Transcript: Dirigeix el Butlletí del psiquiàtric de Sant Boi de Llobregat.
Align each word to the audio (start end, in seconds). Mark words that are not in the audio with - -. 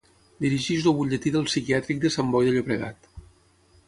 Dirigeix 0.43 0.85
el 0.91 0.95
Butlletí 0.99 1.33
del 1.35 1.45
psiquiàtric 1.49 2.01
de 2.05 2.11
Sant 2.15 2.31
Boi 2.37 2.47
de 2.49 2.55
Llobregat. 2.57 3.11